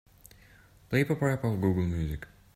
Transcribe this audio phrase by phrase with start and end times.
[0.89, 2.25] Play pop-rap off Google Music.